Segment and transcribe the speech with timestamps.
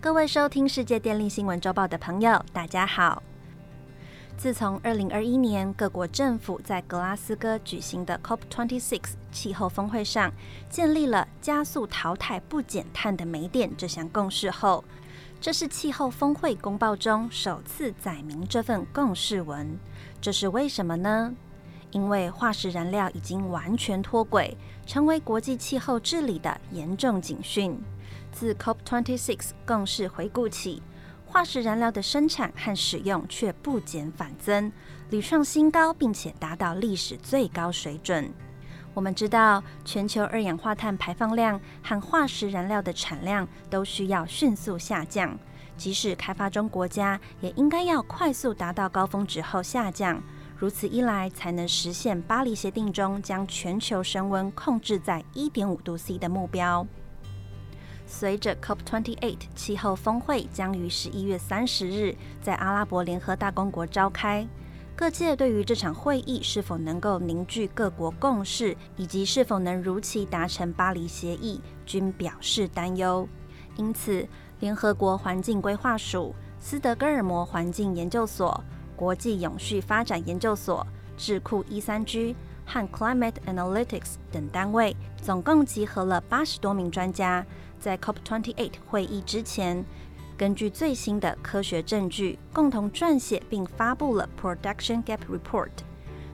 [0.00, 3.20] 各位收听世界电力新闻周报的朋友，大家好。
[4.36, 9.00] 自从二零二一年各国政府在格拉斯哥举行的 COP26
[9.32, 10.32] 气候峰会上
[10.70, 14.84] 建立了加速淘汰不减碳的煤电这项共识后，
[15.40, 19.76] 这是气候峰会公报中首次载明这份共识文。
[20.20, 21.34] 这是为什么呢？
[21.90, 27.76] 因为化石燃料已经完全脱轨，成为国际气候治理的严重警讯。
[28.32, 30.82] 自 COP26 更是回顾起，
[31.26, 34.72] 化石燃料的生产和使用却不减反增，
[35.10, 38.32] 屡创新高，并且达到历史最高水准。
[38.94, 45.38] 我们知道，全球二氧化碳排放量和化石燃料的产量都需要迅速下降，
[45.76, 50.20] 即使开发中国家也应该要快速达到高峰值后下降。
[50.56, 56.84] 如此一来，才能实现巴黎协定中将全球升温控制在一点五度 C 的目标。
[58.10, 64.48] 随着 COP28 气候峰会将于十一月三十日在阿拉伯联合大公国召开，
[64.96, 73.28] 各界对于这场会议是否能够凝聚各国共识，以及是否能如期达成巴黎协议，均表示担忧。
[73.76, 74.26] 因此，
[74.58, 78.64] 联合国环境规划署、斯德哥尔摩环境研究所、
[78.96, 80.84] 国际永续发展研究所、
[81.18, 82.34] 智库一三 G
[82.68, 87.44] 和 Climate Analytics 等单位，总共集合了八十多名专家。
[87.80, 89.82] 在 COP28 会议之前，
[90.36, 95.70] 根据最新的科学证据，共同撰写并发布了 Production Gap Report，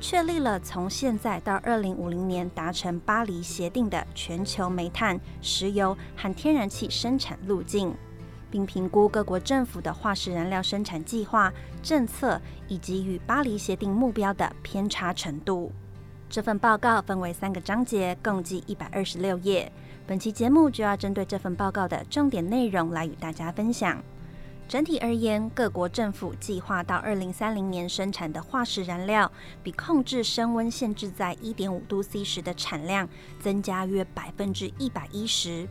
[0.00, 7.94] 确立了从现在到2050年达成巴黎协定的全球煤炭、石油和天然气生产路径，
[8.50, 15.72] 并评估各国政府的化石燃料生产计划、政策以及与巴黎协定目标的偏差程度。
[16.30, 19.72] 这份报告分为三个章节，共计一百二十六页。
[20.06, 24.02] 本期节目就要针对这份报告的重点内容来与大家分享。
[24.68, 33.08] 整体而言，各国政府计划到二零三零年生产的化石燃料，比控制升温限制在一点五度 C 时的产量
[33.40, 35.66] 增加约百分之一百一十，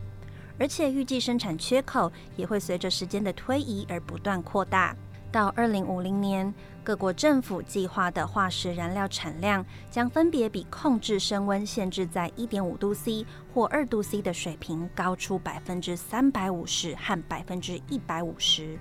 [0.58, 4.96] 而且预计生产缺口也会随着时间的推移而不断扩大。
[5.30, 6.52] 到二零五零年，
[6.82, 18.78] 各国政府计划的化石燃料产量将分别比控制升温限制在一点五度 C 或二度 C 的水平高出百分之三百五十和百分之一百五十。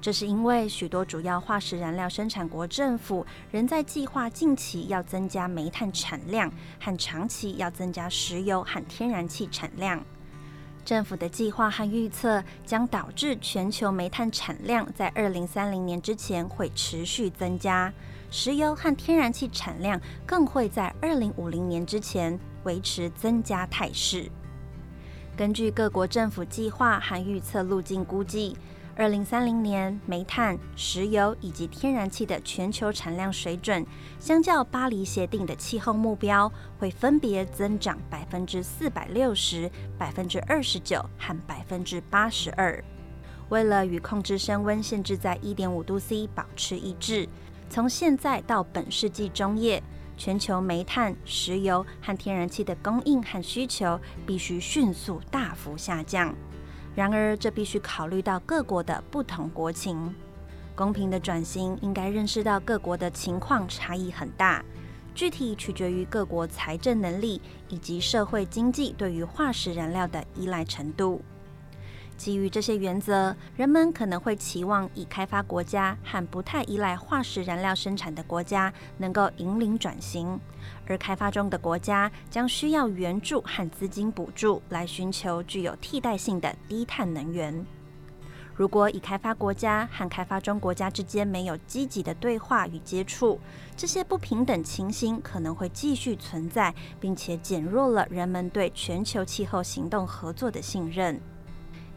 [0.00, 10.04] 这是因为许多主要化石燃料生产国政府仍在计划近期要增加煤炭产量，和长期要增加石油和天然气产量。
[10.88, 17.92] 政府的计划和预测将导致全球煤炭产量在二零三零年之前会持续增加，
[18.30, 24.30] 石油和天然气产量更会在二零五零年之前维持增加态势。
[25.36, 28.56] 根据各国政府计划和预测路径估计。
[28.98, 33.86] 二零三零年，煤炭、石油以及天然气的全球产量水准，
[34.18, 42.82] 相较巴黎协定的气候目标，会分别增长百分之四百六十、百分之二十九和百分之八十二。
[43.50, 47.28] 为了与控制升温限制在一点五度 C 保持一致，
[47.70, 49.80] 从现在到本世纪中叶，
[50.16, 56.34] 全球煤炭、石油和天然气的供应和需求必须迅速大幅下降。
[56.98, 60.12] 然而，这必须考虑到各国的不同国情。
[60.74, 64.64] 公平的转型应该认识到各国的情况差异很大，
[65.14, 71.22] 具体取决于各国财政能力以及社会经济对于化石燃料的依赖程度。
[72.18, 80.38] 基于这些原则，人们可能会期望已开发国家和不太依赖化石燃料生产的国家能够引领转型，
[80.86, 87.64] 而开发中的国家将需要援助和资金补助来寻求具有替代性的低碳能源。
[88.56, 93.38] 如果已开发国家和开发中国家之间没有积极的对话与接触，
[93.76, 101.20] 这些不平等情形可能会继续存在，并且减弱了人们对全球气候行动合作的信任。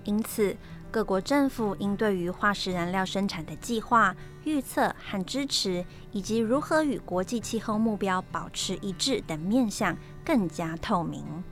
[0.03, 0.56] 因此，
[0.89, 11.44] 各国政府应对于化石燃料生产的计划、预测和支持，以及如何与国际气候目标保持一致等面向更加透明。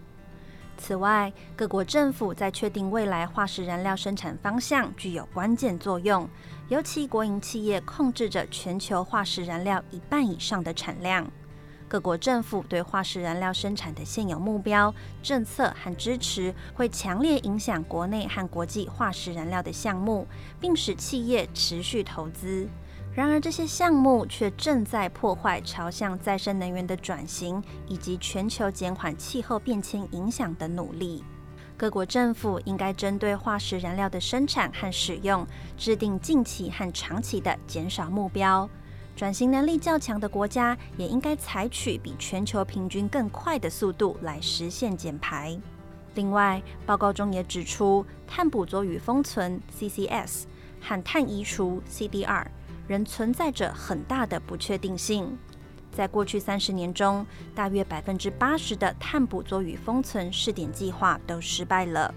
[0.78, 6.28] 此外，各国政府在确定未来化石燃料生产方向具有关键作用，
[6.70, 11.30] 尤其国营企业控制着全球化石燃料一半以上的产量。
[11.90, 14.94] 各国政府对化石燃料生产的现有目标、
[15.24, 20.28] 政策和支持，会强烈影响国内和国际化石燃料的项目，
[20.60, 22.70] 并使企业持续投资。
[23.12, 31.24] 然而，这些项目却正在破坏朝向再生能源的转型，以及全球减缓气候变迁影响的努力。
[31.76, 35.44] 各国政府应该针对化石燃料的生产和使用，
[35.76, 38.70] 制定近期和长期的减少目标。
[39.20, 45.60] 转型能力较强的国家也应该采取比全球平均更快的速度来实现减排。
[46.16, 50.44] 另外，报告中也指出，碳捕捉与封存 （CCS）
[50.80, 52.46] 和碳移除 （CDR）
[52.88, 55.38] 仍存在着很大的不确定性。
[55.92, 62.16] 在过去三十年中，大约百分之八十的碳捕捉与封存试点计划都失败了，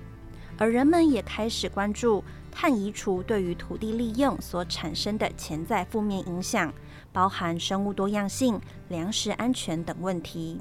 [0.56, 2.22] 而人们也开始关注
[2.52, 6.72] 碳移除对于土地利用所产生的潜在负面影响，
[7.12, 10.60] 包含生物多样性、粮食安全等问题。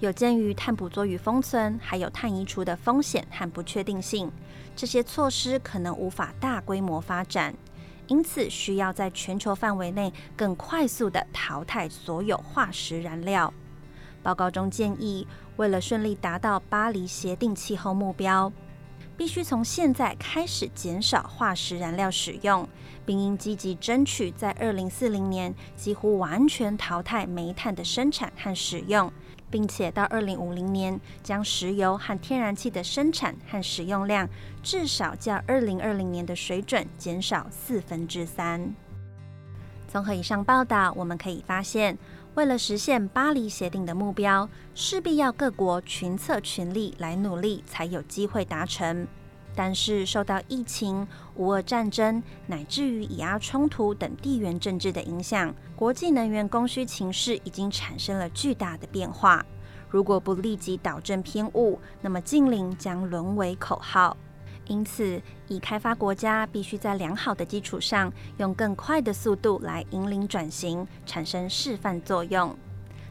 [0.00, 4.32] 有鉴于碳捕捉与封存还有碳移除的风险和不确定性，
[4.74, 7.54] 这些措施可能无法大规模发展。
[8.08, 13.54] 因此，需要在全球范围内更快速地淘汰所有化石燃料。
[14.24, 15.26] 报告中建议，
[15.56, 18.52] 为了顺利达到巴黎协定气候目标，
[19.16, 22.68] 必须从现在开始减少化石燃料使用，
[23.04, 29.12] 并应积极争取在二零四零年几乎完全淘汰煤炭的生产和使用。
[29.50, 34.26] 并且到二零五零年，将石油和天然气的生产和使用量
[34.62, 38.74] 至少较二零二零年的水准减少四分之三。
[39.86, 41.98] 综合以上报道，我们可以发现，
[42.34, 49.06] 为了实现巴黎协定的目标，势必要各国群策群力来努力，才有机会达成。
[49.54, 51.06] 但是，受到疫情、
[51.36, 59.44] 乌俄战争乃至于以阿冲突等地缘政治的影响，国际能源供需情势已经产生了巨大的变化。
[59.90, 64.16] 如果不立即导正偏误，那么近邻将沦为口号。
[64.66, 72.56] 因此，已开发国家必须在良好的基础上，用更快的速度来引领转型，产生示范作用。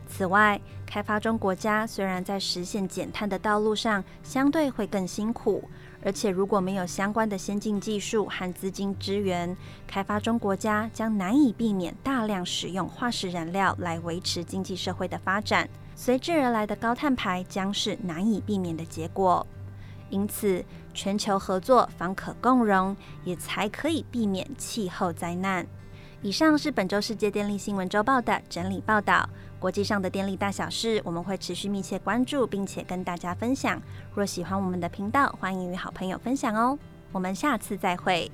[0.07, 5.63] 此外，开发中国家虽然在实现减碳的道路上相对会更辛苦。
[6.03, 9.55] 而且，如果没有相关的先进技术和资金支援，
[9.85, 19.45] 开发中国家将难以避免大量使用化石燃料来维持经济社会的发展，随之而来的高碳排将是难以避免的结果。
[20.11, 20.63] 因此，
[20.93, 25.65] 全球合作方可共荣，也才可以避免气候灾难。
[26.21, 29.27] 以上是本周世界电力新闻周报的整理报道。
[29.59, 33.81] 国际上的电力大小事，我们会持续密切关注，并且跟大家分享。
[34.13, 36.77] 若喜欢我们的频道，欢迎与好朋友分享哦。
[37.11, 38.31] 我们下次再会。